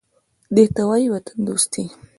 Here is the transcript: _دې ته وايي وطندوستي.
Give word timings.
_دې 0.55 0.63
ته 0.75 0.81
وايي 0.89 1.07
وطندوستي. 1.11 1.83